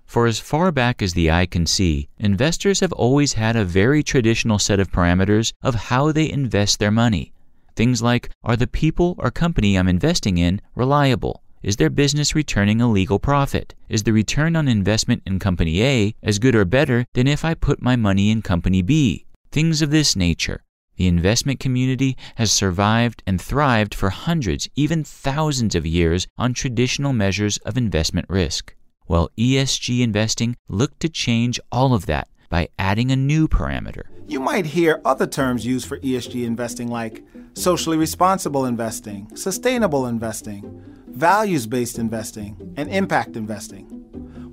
[0.07, 4.01] For as far back as the eye can see, investors have always had a very
[4.01, 7.31] traditional set of parameters of how they invest their money.
[7.75, 11.43] Things like Are the people or company I'm investing in reliable?
[11.61, 13.75] Is their business returning a legal profit?
[13.87, 17.53] Is the return on investment in company A as good or better than if I
[17.53, 19.27] put my money in company B?
[19.51, 20.63] Things of this nature.
[20.95, 27.13] The investment community has survived and thrived for hundreds, even thousands of years on traditional
[27.13, 28.75] measures of investment risk.
[29.05, 34.03] While ESG investing looked to change all of that by adding a new parameter.
[34.27, 37.23] You might hear other terms used for ESG investing like
[37.55, 43.85] socially responsible investing, sustainable investing, values based investing, and impact investing.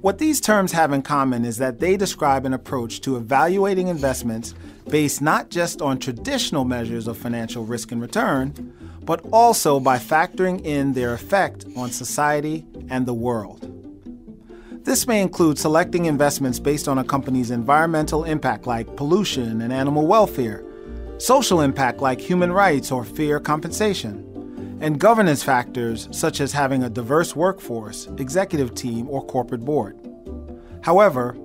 [0.00, 4.54] What these terms have in common is that they describe an approach to evaluating investments
[4.88, 8.52] based not just on traditional measures of financial risk and return,
[9.02, 13.66] but also by factoring in their effect on society and the world.
[14.84, 20.06] This may include selecting investments based on a company's environmental impact, like pollution and animal
[20.06, 20.64] welfare,
[21.18, 24.26] social impact, like human rights or fair compensation,
[24.80, 29.98] and governance factors such as having a diverse workforce, executive team, or corporate board.
[30.82, 31.36] However,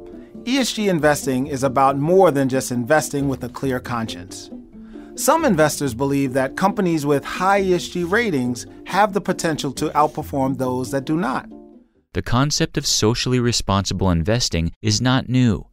[0.45, 4.51] ESG investing is about more than just investing with a clear conscience.
[5.15, 10.91] Some investors believe that companies with high ESG ratings have the potential to outperform those
[10.91, 11.49] that do not.
[12.13, 15.65] The concept of socially responsible investing is not new.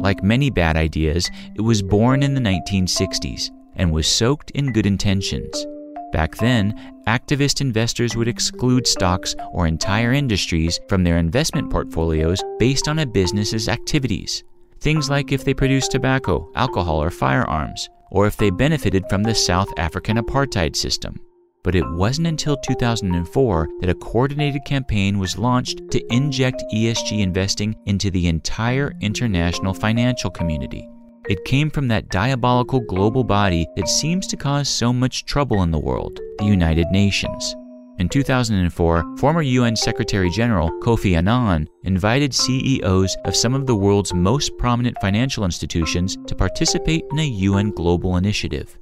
[0.00, 4.86] Like many bad ideas, it was born in the 1960s and was soaked in good
[4.86, 5.66] intentions.
[6.12, 12.88] Back then, activist investors would exclude stocks or entire industries from their investment portfolios based
[12.88, 14.42] on a business's activities.
[14.80, 19.34] Things like if they produced tobacco, alcohol, or firearms, or if they benefited from the
[19.34, 21.20] South African apartheid system.
[21.62, 27.76] But it wasn't until 2004 that a coordinated campaign was launched to inject ESG investing
[27.86, 30.88] into the entire international financial community.
[31.30, 35.70] It came from that diabolical global body that seems to cause so much trouble in
[35.70, 37.54] the world, the United Nations.
[38.00, 44.12] In 2004, former UN Secretary General Kofi Annan invited CEOs of some of the world's
[44.12, 48.76] most prominent financial institutions to participate in a UN global initiative.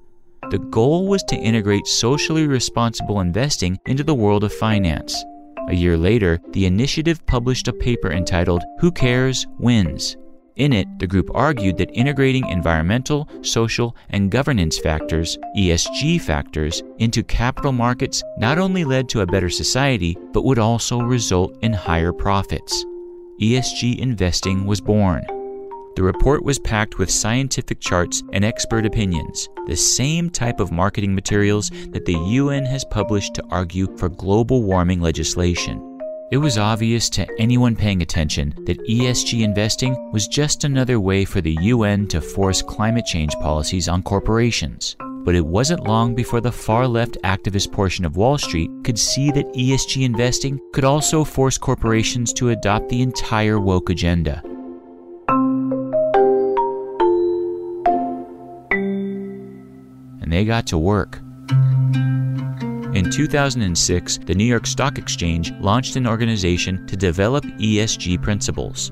[0.49, 5.23] The goal was to integrate socially responsible investing into the world of finance.
[5.69, 10.17] A year later, the initiative published a paper entitled Who Cares Wins.
[10.59, 17.23] In it, the group argued that integrating environmental, social, and governance factors, ESG factors, into
[17.23, 22.13] capital markets not only led to a better society, but would also result in higher
[22.13, 22.85] profits.
[23.41, 25.25] ESG investing was born.
[25.95, 31.15] The report was packed with scientific charts and expert opinions, the same type of marketing
[31.15, 35.88] materials that the UN has published to argue for global warming legislation.
[36.31, 41.41] It was obvious to anyone paying attention that ESG investing was just another way for
[41.41, 44.97] the UN to force climate change policies on corporations.
[45.25, 49.31] But it wasn't long before the far left activist portion of Wall Street could see
[49.31, 54.43] that ESG investing could also force corporations to adopt the entire woke agenda.
[60.29, 61.21] and they got to work.
[62.99, 68.91] In 2006, the New York Stock Exchange launched an organization to develop ESG principles.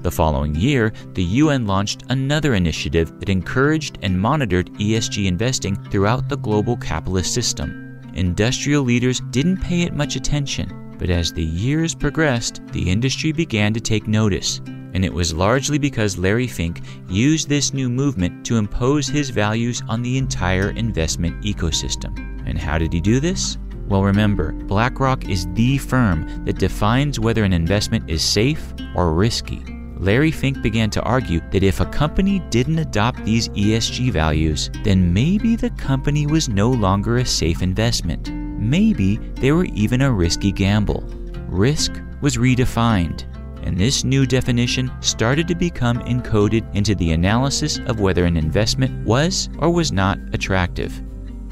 [0.00, 6.26] The following year, the UN launched another initiative that encouraged and monitored ESG investing throughout
[6.26, 8.00] the global capitalist system.
[8.14, 13.74] Industrial leaders didn't pay it much attention, but as the years progressed, the industry began
[13.74, 14.62] to take notice
[14.94, 19.82] and it was largely because Larry Fink used this new movement to impose his values
[19.88, 22.33] on the entire investment ecosystem.
[22.46, 23.58] And how did he do this?
[23.88, 29.62] Well, remember, BlackRock is the firm that defines whether an investment is safe or risky.
[29.98, 35.12] Larry Fink began to argue that if a company didn't adopt these ESG values, then
[35.12, 38.30] maybe the company was no longer a safe investment.
[38.32, 41.04] Maybe they were even a risky gamble.
[41.48, 43.24] Risk was redefined
[43.64, 49.06] and this new definition started to become encoded into the analysis of whether an investment
[49.06, 51.02] was or was not attractive.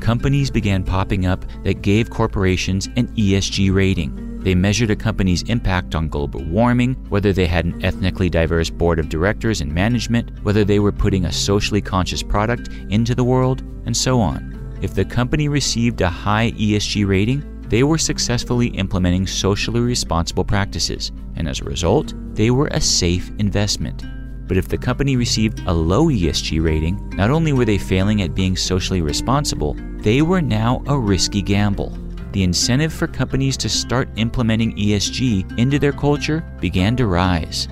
[0.03, 4.41] Companies began popping up that gave corporations an ESG rating.
[4.41, 8.99] They measured a company's impact on global warming, whether they had an ethnically diverse board
[8.99, 13.63] of directors and management, whether they were putting a socially conscious product into the world,
[13.87, 14.77] and so on.
[14.83, 21.13] If the company received a high ESG rating, they were successfully implementing socially responsible practices,
[21.37, 24.03] and as a result, they were a safe investment.
[24.47, 28.35] But if the company received a low ESG rating, not only were they failing at
[28.35, 31.97] being socially responsible, they were now a risky gamble.
[32.33, 37.69] The incentive for companies to start implementing ESG into their culture began to rise.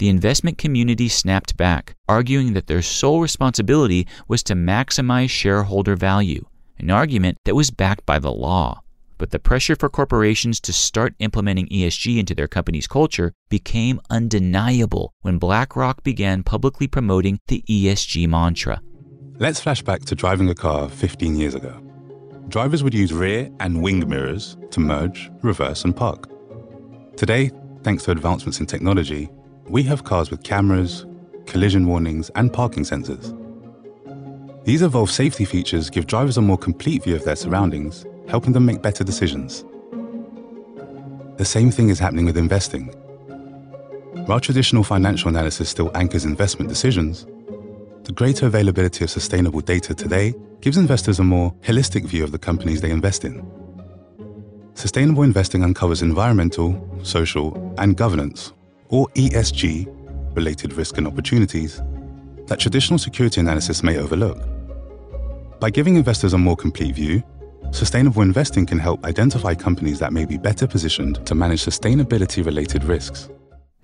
[0.00, 6.46] The investment community snapped back, arguing that their sole responsibility was to maximize shareholder value,
[6.78, 8.80] an argument that was backed by the law.
[9.18, 15.12] But the pressure for corporations to start implementing ESG into their company's culture became undeniable
[15.20, 18.80] when BlackRock began publicly promoting the ESG mantra.
[19.38, 21.78] Let's flash back to driving a car 15 years ago.
[22.48, 26.30] Drivers would use rear and wing mirrors to merge, reverse, and park.
[27.18, 27.50] Today,
[27.82, 29.28] thanks to advancements in technology,
[29.70, 31.06] we have cars with cameras,
[31.46, 33.36] collision warnings, and parking sensors.
[34.64, 38.66] These evolved safety features give drivers a more complete view of their surroundings, helping them
[38.66, 39.64] make better decisions.
[41.36, 42.88] The same thing is happening with investing.
[44.26, 47.26] While traditional financial analysis still anchors investment decisions,
[48.02, 52.38] the greater availability of sustainable data today gives investors a more holistic view of the
[52.38, 53.48] companies they invest in.
[54.74, 58.52] Sustainable investing uncovers environmental, social, and governance
[58.90, 59.86] or ESG
[60.36, 61.82] related risk and opportunities
[62.46, 64.38] that traditional security analysis may overlook.
[65.60, 67.22] By giving investors a more complete view,
[67.70, 72.84] sustainable investing can help identify companies that may be better positioned to manage sustainability related
[72.84, 73.28] risks.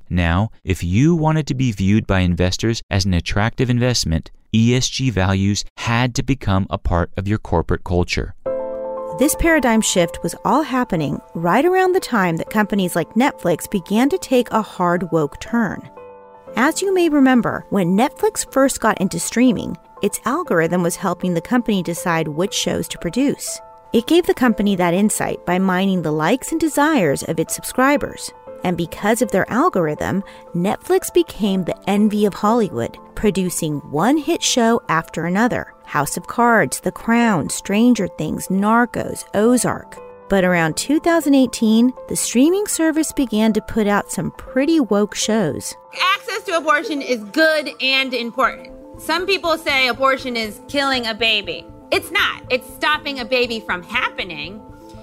[0.09, 5.65] Now, if you wanted to be viewed by investors as an attractive investment, ESG values
[5.79, 8.35] had to become a part of your corporate culture.
[9.19, 14.11] This paradigm shift was all happening right around the time that companies like Netflix began
[14.11, 15.89] to take a hard woke turn.
[16.55, 21.41] As you may remember, when Netflix first got into streaming, its algorithm was helping the
[21.41, 23.59] company decide which shows to produce.
[23.95, 28.31] It gave the company that insight by mining the likes and desires of its subscribers.
[28.65, 34.83] And because of their algorithm, Netflix became the envy of Hollywood, producing one hit show
[34.91, 35.73] after another.
[35.87, 39.97] House of Cards, The Crown, Stranger Things, Narcos, Ozark.
[40.29, 45.75] But around 2018, the streaming service began to put out some pretty woke shows.
[46.01, 48.75] Access to abortion is good and important.
[49.01, 51.65] Some people say abortion is killing a baby.
[51.93, 54.61] It's not, it's stopping a baby from happening.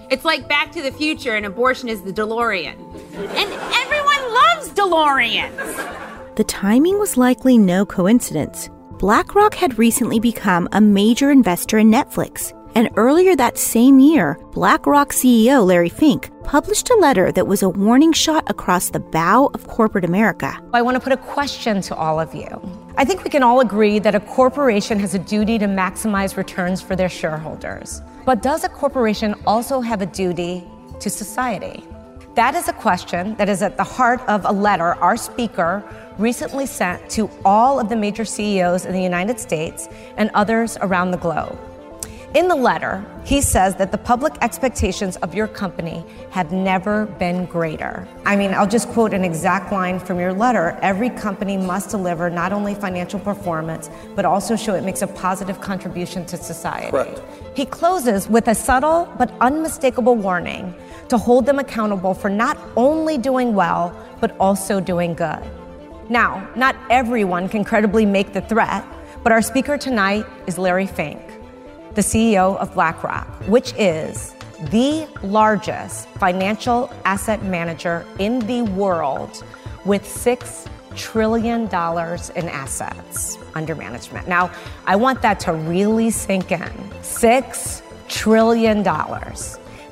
[0.09, 2.75] It's like Back to the Future, and abortion is the DeLorean.
[3.15, 6.35] And everyone loves DeLoreans.
[6.35, 8.69] The timing was likely no coincidence.
[9.03, 12.57] BlackRock had recently become a major investor in Netflix.
[12.73, 17.67] And earlier that same year, BlackRock CEO Larry Fink published a letter that was a
[17.67, 20.57] warning shot across the bow of corporate America.
[20.73, 22.47] I want to put a question to all of you.
[22.95, 26.81] I think we can all agree that a corporation has a duty to maximize returns
[26.81, 28.01] for their shareholders.
[28.25, 30.63] But does a corporation also have a duty
[31.01, 31.83] to society?
[32.35, 35.83] That is a question that is at the heart of a letter our speaker
[36.17, 41.11] recently sent to all of the major CEOs in the United States and others around
[41.11, 41.59] the globe.
[42.33, 47.45] In the letter, he says that the public expectations of your company have never been
[47.45, 48.07] greater.
[48.25, 50.79] I mean, I'll just quote an exact line from your letter.
[50.81, 55.61] Every company must deliver not only financial performance, but also show it makes a positive
[55.61, 56.89] contribution to society.
[56.89, 57.21] Correct.
[57.55, 60.73] He closes with a subtle but unmistakable warning
[61.09, 65.39] to hold them accountable for not only doing well, but also doing good.
[66.09, 68.83] Now, not everyone can credibly make the threat,
[69.21, 71.21] but our speaker tonight is Larry Fink,
[71.93, 74.33] the CEO of BlackRock, which is
[74.71, 79.43] the largest financial asset manager in the world
[79.85, 84.27] with $6 trillion dollars in assets under management.
[84.27, 84.51] Now,
[84.85, 86.59] I want that to really sink in.
[87.01, 88.83] $6 trillion.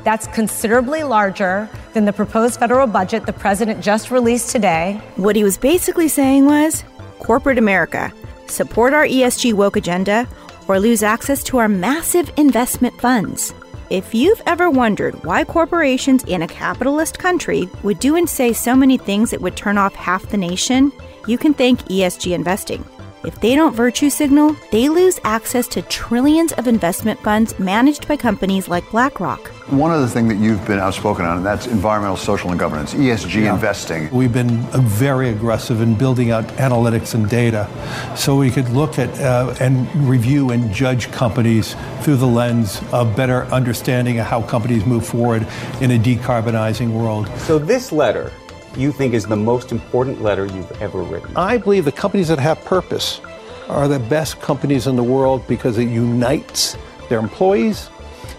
[0.03, 4.99] That's considerably larger than the proposed federal budget the president just released today.
[5.15, 6.83] What he was basically saying was
[7.19, 8.11] corporate America,
[8.47, 10.27] support our ESG woke agenda
[10.67, 13.53] or lose access to our massive investment funds.
[13.91, 18.73] If you've ever wondered why corporations in a capitalist country would do and say so
[18.73, 20.93] many things that would turn off half the nation,
[21.27, 22.85] you can thank ESG investing.
[23.23, 28.17] If they don't virtue signal, they lose access to trillions of investment funds managed by
[28.17, 29.47] companies like BlackRock.
[29.69, 33.43] One other thing that you've been outspoken on, and that's environmental, social, and governance, ESG
[33.43, 33.53] Yeah.
[33.53, 34.09] investing.
[34.11, 37.67] We've been uh, very aggressive in building out analytics and data
[38.15, 43.15] so we could look at uh, and review and judge companies through the lens of
[43.15, 45.45] better understanding of how companies move forward
[45.79, 47.29] in a decarbonizing world.
[47.41, 48.31] So this letter,
[48.77, 51.35] you think is the most important letter you've ever written?
[51.35, 53.21] I believe the companies that have purpose
[53.67, 56.77] are the best companies in the world because it unites
[57.09, 57.89] their employees,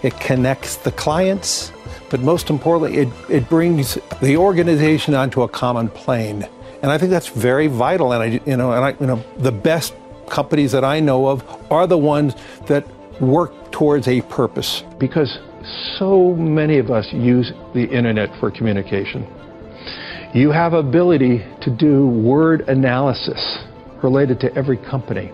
[0.01, 1.71] it connects the clients,
[2.09, 6.47] but most importantly, it, it brings the organization onto a common plane.
[6.81, 8.11] And I think that's very vital.
[8.11, 9.95] And I, you know, and I, you know, the best
[10.29, 12.35] companies that I know of are the ones
[12.67, 12.85] that
[13.21, 15.39] work towards a purpose because
[15.97, 19.25] so many of us use the internet for communication.
[20.33, 23.59] You have ability to do word analysis
[24.01, 25.31] related to every company.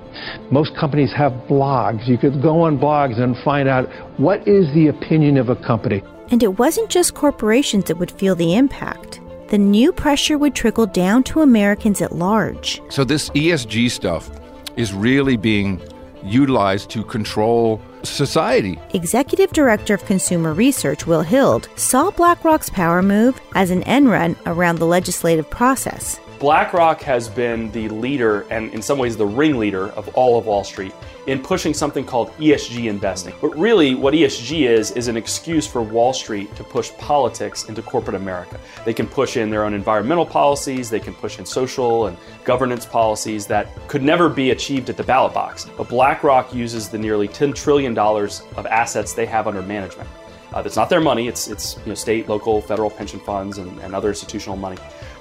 [0.52, 2.06] Most companies have blogs.
[2.06, 3.88] You could go on blogs and find out
[4.20, 6.04] what is the opinion of a company.
[6.32, 9.22] And it wasn't just corporations that would feel the impact.
[9.48, 12.82] The new pressure would trickle down to Americans at large.
[12.90, 14.30] So this ESG stuff
[14.76, 15.82] is really being
[16.24, 18.80] utilized to control society.
[18.94, 24.36] Executive Director of Consumer Research Will Hild saw BlackRock's power move as an end run
[24.46, 26.20] around the legislative process.
[26.40, 30.64] BlackRock has been the leader and, in some ways, the ringleader of all of Wall
[30.64, 30.94] Street
[31.28, 33.34] in pushing something called ESG investing.
[33.42, 37.82] But really, what ESG is, is an excuse for Wall Street to push politics into
[37.82, 38.60] corporate America.
[38.86, 42.86] They can push in their own environmental policies, they can push in social and governance
[42.86, 45.68] policies that could never be achieved at the ballot box.
[45.78, 50.10] But BlackRock uses the nearly $10 trillion of assets they have under management.
[50.52, 53.80] Uh, that's not their money, it's, it's you know, state, local, federal pension funds, and,
[53.80, 54.78] and other institutional money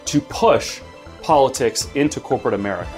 [0.07, 0.81] to push
[1.23, 2.89] politics into corporate America.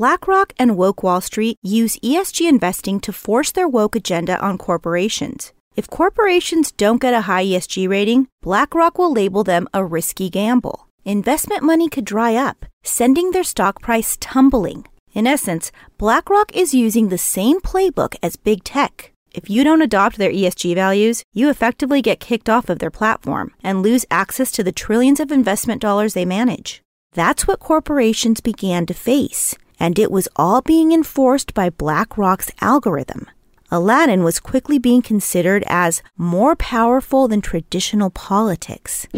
[0.00, 5.52] BlackRock and Woke Wall Street use ESG investing to force their woke agenda on corporations.
[5.76, 10.88] If corporations don't get a high ESG rating, BlackRock will label them a risky gamble.
[11.04, 14.86] Investment money could dry up, sending their stock price tumbling.
[15.12, 19.12] In essence, BlackRock is using the same playbook as big tech.
[19.34, 23.52] If you don't adopt their ESG values, you effectively get kicked off of their platform
[23.62, 26.80] and lose access to the trillions of investment dollars they manage.
[27.12, 33.26] That's what corporations began to face, and it was all being enforced by BlackRock's algorithm.
[33.72, 39.08] Aladdin was quickly being considered as more powerful than traditional politics.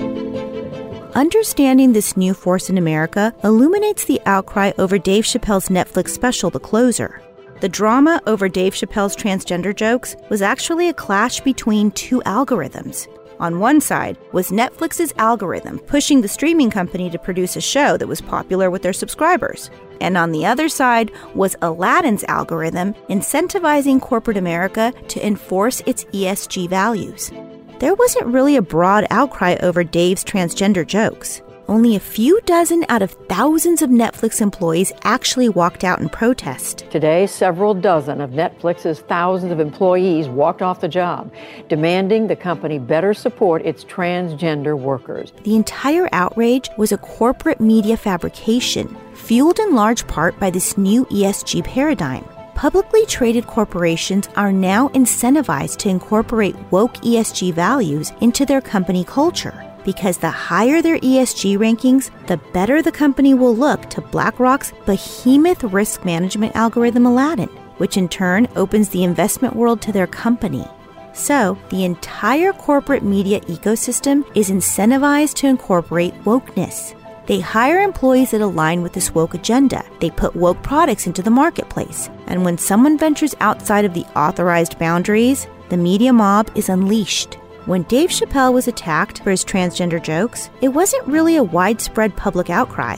[1.14, 6.60] Understanding this new force in America illuminates the outcry over Dave Chappelle's Netflix special, The
[6.60, 7.20] Closer.
[7.60, 13.08] The drama over Dave Chappelle's transgender jokes was actually a clash between two algorithms.
[13.41, 18.07] On one side was Netflix's algorithm pushing the streaming company to produce a show that
[18.07, 19.70] was popular with their subscribers.
[20.01, 26.68] And on the other side was Aladdin's algorithm incentivizing corporate America to enforce its ESG
[26.68, 27.30] values.
[27.78, 31.43] There wasn't really a broad outcry over Dave's transgender jokes.
[31.73, 36.85] Only a few dozen out of thousands of Netflix employees actually walked out in protest.
[36.91, 41.33] Today, several dozen of Netflix's thousands of employees walked off the job,
[41.70, 45.33] demanding the company better support its transgender workers.
[45.45, 51.07] The entire outrage was a corporate media fabrication, fueled in large part by this new
[51.07, 52.29] ESG paradigm.
[52.55, 59.72] Publicly traded corporations are now incentivized to incorporate woke ESG values into their company culture
[59.85, 65.64] because the higher their ESG rankings, the better the company will look to BlackRock's behemoth
[65.64, 70.66] risk management algorithm Aladdin, which in turn opens the investment world to their company.
[71.14, 76.95] So, the entire corporate media ecosystem is incentivized to incorporate wokeness.
[77.26, 79.85] They hire employees that align with this woke agenda.
[80.01, 82.11] They put woke products into the marketplace.
[82.26, 87.39] And when someone ventures outside of the authorized boundaries, the media mob is unleashed.
[87.64, 92.50] When Dave Chappelle was attacked for his transgender jokes, it wasn't really a widespread public
[92.50, 92.96] outcry.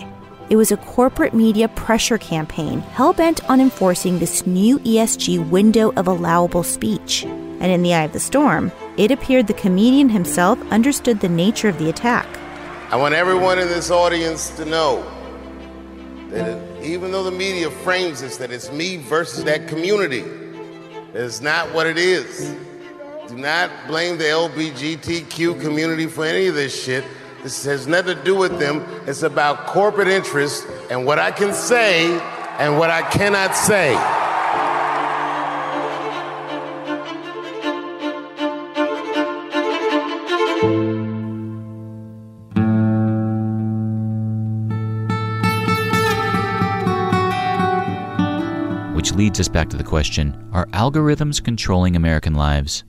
[0.49, 5.93] It was a corporate media pressure campaign hell bent on enforcing this new ESG window
[5.97, 7.25] of allowable speech.
[7.25, 11.69] And in the eye of the storm, it appeared the comedian himself understood the nature
[11.69, 12.27] of the attack.
[12.91, 15.05] I want everyone in this audience to know
[16.31, 20.25] that it, even though the media frames this that it's me versus that community,
[21.13, 22.57] it's not what it is.
[23.35, 27.03] Do not blame the LBGTQ community for any of this shit.
[27.43, 28.87] This has nothing to do with them.
[29.09, 32.17] It's about corporate interests and what I can say
[32.61, 33.97] and what I cannot say.
[48.95, 52.85] Which leads us back to the question Are algorithms controlling American lives?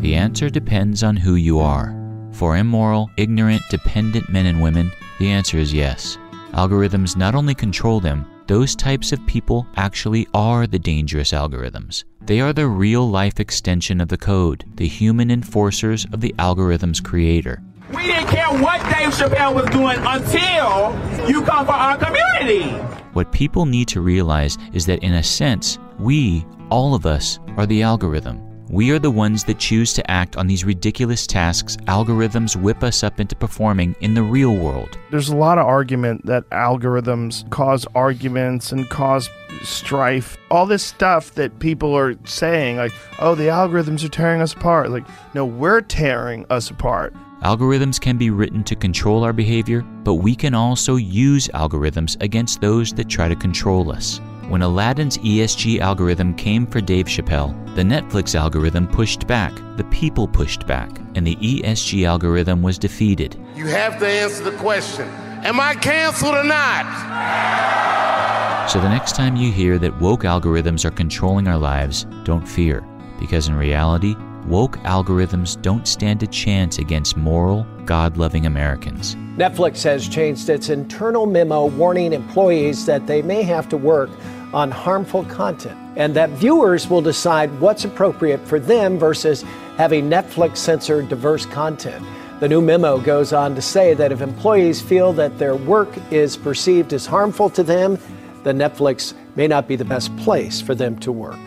[0.00, 1.94] The answer depends on who you are.
[2.32, 6.18] For immoral, ignorant, dependent men and women, the answer is yes.
[6.52, 12.04] Algorithms not only control them, those types of people actually are the dangerous algorithms.
[12.20, 17.00] They are the real life extension of the code, the human enforcers of the algorithm's
[17.00, 17.62] creator.
[17.94, 22.70] We didn't care what Dave Chappelle was doing until you come for our community.
[23.14, 27.66] What people need to realize is that, in a sense, we, all of us, are
[27.66, 28.40] the algorithm.
[28.70, 33.04] We are the ones that choose to act on these ridiculous tasks algorithms whip us
[33.04, 34.98] up into performing in the real world.
[35.10, 39.28] There's a lot of argument that algorithms cause arguments and cause
[39.62, 40.38] strife.
[40.50, 44.90] All this stuff that people are saying, like, oh, the algorithms are tearing us apart.
[44.90, 45.04] Like,
[45.34, 47.14] no, we're tearing us apart.
[47.42, 52.62] Algorithms can be written to control our behavior, but we can also use algorithms against
[52.62, 54.20] those that try to control us.
[54.48, 60.28] When Aladdin's ESG algorithm came for Dave Chappelle, the Netflix algorithm pushed back, the people
[60.28, 63.40] pushed back, and the ESG algorithm was defeated.
[63.56, 65.08] You have to answer the question
[65.44, 66.84] Am I canceled or not?
[68.70, 72.84] So the next time you hear that woke algorithms are controlling our lives, don't fear,
[73.18, 74.14] because in reality,
[74.46, 79.16] woke algorithms don't stand a chance against moral, God loving Americans.
[79.36, 84.10] Netflix has changed its internal memo warning employees that they may have to work
[84.52, 89.42] on harmful content and that viewers will decide what's appropriate for them versus
[89.76, 92.04] having Netflix censor diverse content.
[92.40, 96.36] The new memo goes on to say that if employees feel that their work is
[96.36, 97.98] perceived as harmful to them,
[98.42, 101.38] then Netflix may not be the best place for them to work.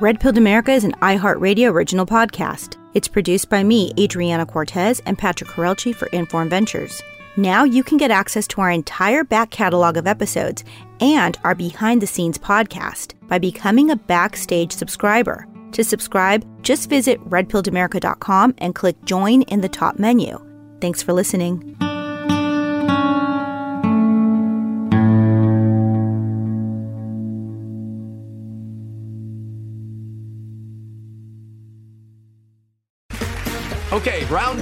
[0.00, 2.76] Red Pilled America is an iHeartRadio original podcast.
[2.94, 7.02] It's produced by me, Adryana Cortez, and Patrick Courrielche for Inform Ventures.
[7.36, 10.62] Now you can get access to our entire back catalog of episodes
[11.00, 15.48] and our behind the scenes podcast by becoming a backstage subscriber.
[15.72, 20.38] To subscribe, just visit redpilledamerica.com and click join in the top menu.
[20.80, 21.77] Thanks for listening.